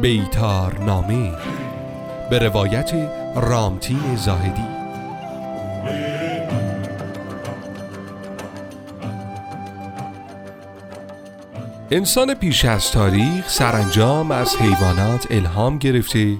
[0.00, 1.32] بیتار نامه.
[2.30, 2.92] به روایت
[3.36, 4.62] رامتین زاهدی.
[11.90, 16.36] انسان پیش از تاریخ سرانجام از حیوانات الهام گرفته.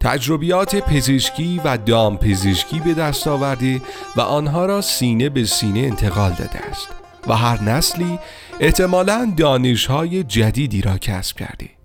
[0.00, 3.80] تجربیات پزشکی و دام پزشکی به دست آورده
[4.16, 6.88] و آنها را سینه به سینه انتقال داده است
[7.26, 8.18] و هر نسلی
[8.60, 11.79] احتمالا دانشهای جدیدی را کسب کرده.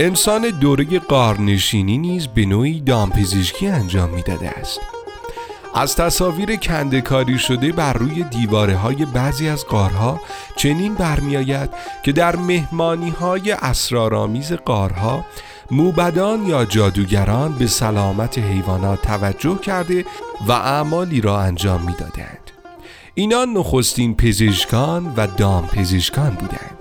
[0.00, 4.80] انسان دوره قارنشینی نیز به نوعی دامپزشکی انجام می‌داده است
[5.74, 10.20] از تصاویر کندکاری شده بر روی دیواره های بعضی از قارها
[10.56, 11.70] چنین برمیآید
[12.02, 15.24] که در مهمانی های اسرارآمیز قارها
[15.70, 20.04] موبدان یا جادوگران به سلامت حیوانات توجه کرده
[20.46, 22.50] و اعمالی را انجام می‌دادند.
[23.14, 26.77] اینان نخستین پزشکان و دام پزشکان بودند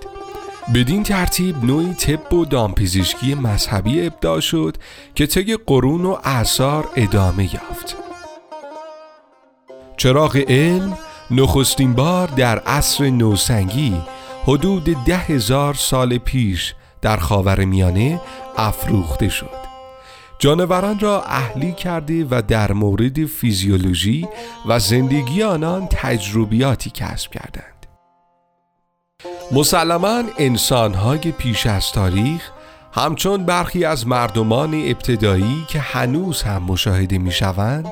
[0.73, 4.77] بدین ترتیب نوعی طب و دامپزشکی مذهبی ابداع شد
[5.15, 7.95] که طی قرون و اعثار ادامه یافت.
[9.97, 10.97] چراغ علم
[11.31, 14.01] نخستین بار در عصر نوسنگی
[14.43, 18.21] حدود ده هزار سال پیش در خاور میانه
[18.57, 19.67] افروخته شد.
[20.39, 24.27] جانوران را اهلی کرده و در مورد فیزیولوژی
[24.65, 27.76] و زندگی آنان تجربیاتی کسب کردند.
[29.51, 32.49] مسلما انسانهای پیش از تاریخ
[32.93, 37.87] همچون برخی از مردمان ابتدایی که هنوز هم مشاهده می شوند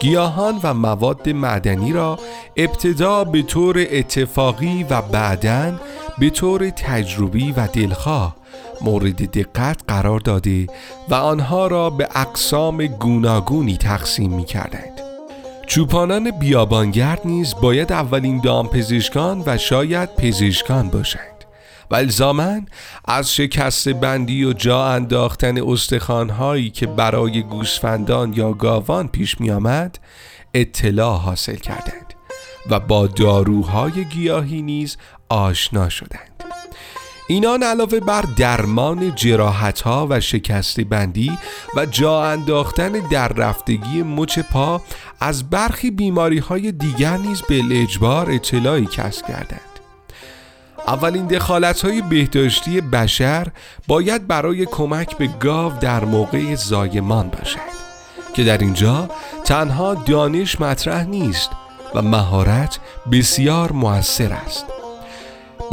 [0.00, 2.18] گیاهان و مواد معدنی را
[2.56, 5.72] ابتدا به طور اتفاقی و بعدا
[6.18, 8.36] به طور تجربی و دلخواه
[8.80, 10.66] مورد دقت قرار داده
[11.08, 15.05] و آنها را به اقسام گوناگونی تقسیم می کردند.
[15.66, 21.44] چوپانان بیابانگرد نیز باید اولین دامپزشکان و شاید پزشکان باشند.
[21.90, 22.66] و الزامن
[23.04, 29.98] از شکست بندی و جا انداختن استخوانهایی که برای گوسفندان یا گاوان پیش می آمد
[30.54, 32.14] اطلاع حاصل کردند
[32.70, 34.96] و با داروهای گیاهی نیز
[35.28, 36.36] آشنا شدند.
[37.28, 41.38] اینان علاوه بر درمان جراحت ها و شکست بندی
[41.76, 44.82] و جا انداختن در رفتگی مچ پا
[45.20, 49.60] از برخی بیماری های دیگر نیز به اجبار اطلاعی کسب کردند.
[50.86, 53.48] اولین دخالت های بهداشتی بشر
[53.86, 57.76] باید برای کمک به گاو در موقع زایمان باشد
[58.34, 59.10] که در اینجا
[59.44, 61.50] تنها دانش مطرح نیست
[61.94, 62.78] و مهارت
[63.12, 64.64] بسیار موثر است.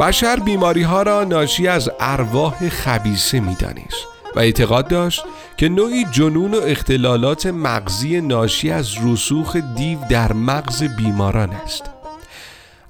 [0.00, 5.24] بشر بیماری ها را ناشی از ارواح خبیسه می دانست و اعتقاد داشت
[5.56, 11.84] که نوعی جنون و اختلالات مغزی ناشی از رسوخ دیو در مغز بیماران است.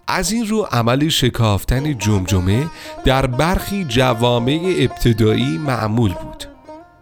[0.07, 2.67] از این رو عمل شکافتن جمجمه
[3.05, 6.45] در برخی جوامع ابتدایی معمول بود.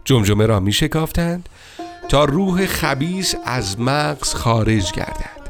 [0.05, 1.49] جمجمه را می شکافتند
[2.09, 5.43] تا روح خبیس از مغز خارج گردد.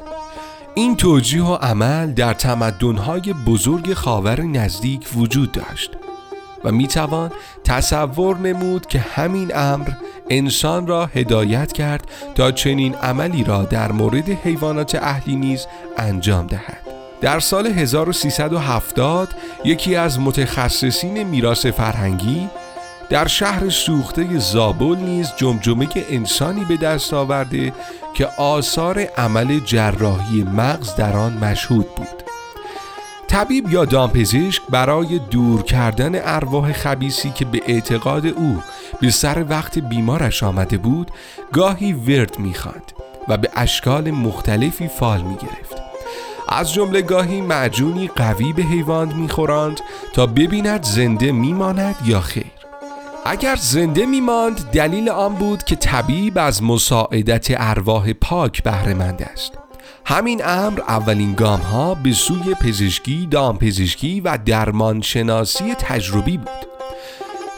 [0.75, 5.91] این توجیه و عمل در تمدنهای بزرگ خاور نزدیک وجود داشت.
[6.65, 7.31] و می توان
[7.65, 9.89] تصور نمود که همین امر
[10.31, 16.79] انسان را هدایت کرد تا چنین عملی را در مورد حیوانات اهلی نیز انجام دهد.
[17.21, 19.29] در سال 1370
[19.65, 22.49] یکی از متخصصین میراث فرهنگی
[23.11, 27.73] در شهر سوخته زابل نیز جمجمه انسانی به دست آورده
[28.15, 32.22] که آثار عمل جراحی مغز در آن مشهود بود.
[33.33, 38.63] طبیب یا دامپزشک برای دور کردن ارواح خبیسی که به اعتقاد او
[39.01, 41.11] به سر وقت بیمارش آمده بود
[41.53, 42.93] گاهی ورد می‌خواند
[43.29, 45.83] و به اشکال مختلفی فال می‌گرفت.
[46.49, 49.81] از جمله گاهی معجونی قوی به حیوان می‌خورند
[50.13, 52.53] تا ببیند زنده میماند یا خیر.
[53.25, 59.53] اگر زنده میماند دلیل آن بود که طبیب از مساعدت ارواح پاک بهرهمند است.
[60.05, 66.67] همین امر اولین گام ها به سوی پزشکی، دامپزشکی و درمانشناسی تجربی بود.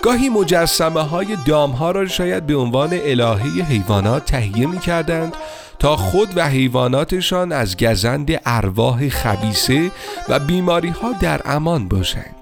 [0.02, 5.34] گاهی مجسمه های دام ها را شاید به عنوان الهه حیوانات تهیه می کردند
[5.78, 9.90] تا خود و حیواناتشان از گزند ارواح خبیسه
[10.28, 12.34] و بیماری ها در امان باشند.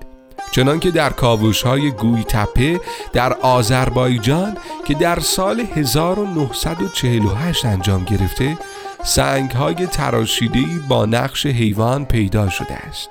[0.53, 2.81] چنانکه در کاوش های گوی تپه
[3.13, 8.59] در آذربایجان که در سال 1948 انجام گرفته
[9.05, 13.09] سنگ های تراشیدهی با نقش حیوان پیدا شده است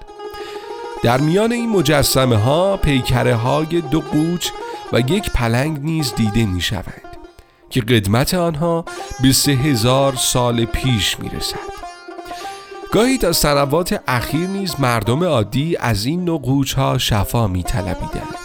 [1.04, 4.50] در میان این مجسمه ها پیکره های دو قوچ
[4.94, 7.02] و یک پلنگ نیز دیده می شود
[7.70, 8.86] که قدمت آنها
[9.24, 11.82] به سه هزار سال پیش می رسد
[12.92, 18.36] گاهی تا سنوات اخیر نیز مردم عادی از این نوع قوچ ها شفا می طلبیدند.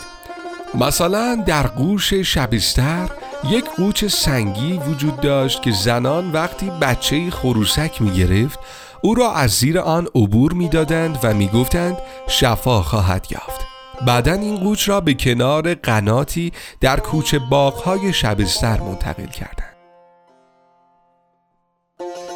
[0.74, 3.08] مثلا در قوش شبستر
[3.50, 8.58] یک قوچ سنگی وجود داشت که زنان وقتی بچه خروسک می گرفت
[9.00, 11.98] او را از زیر آن عبور می دادند و می گفتند
[12.28, 13.60] شفا خواهد یافت.
[14.06, 19.76] بعدا این قوچ را به کنار قناتی در کوچه باغهای شبستر منتقل کردند.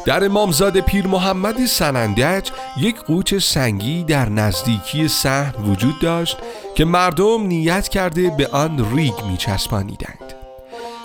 [0.05, 6.37] در امامزاد پیر محمد سنندج یک قوچ سنگی در نزدیکی صحن وجود داشت
[6.75, 10.20] که مردم نیت کرده به آن ریگ می چسبانیدند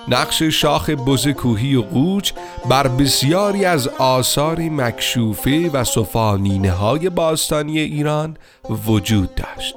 [0.08, 2.32] نقش شاخ بزکوهی و قوچ
[2.68, 8.36] بر بسیاری از آثار مکشوفه و صفانینه های باستانی ایران
[8.86, 9.74] وجود داشت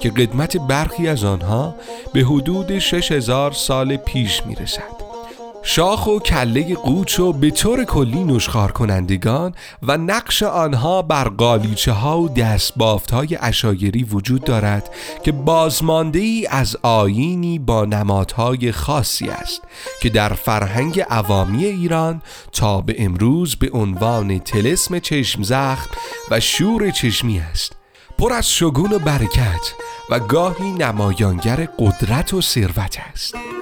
[0.00, 1.74] که قدمت برخی از آنها
[2.12, 4.95] به حدود 6000 سال پیش می رسد.
[5.68, 11.92] شاخ و کله قوچ و به طور کلی نشخار کنندگان و نقش آنها بر قالیچه
[11.92, 14.90] ها و دستبافت های اشایری وجود دارد
[15.22, 19.62] که بازمانده ای از آینی با نمادهای خاصی است
[20.02, 22.22] که در فرهنگ عوامی ایران
[22.52, 25.90] تا به امروز به عنوان تلسم چشم زخم
[26.30, 27.72] و شور چشمی است.
[28.18, 29.72] پر از شگون و برکت
[30.10, 33.55] و گاهی نمایانگر قدرت و ثروت است.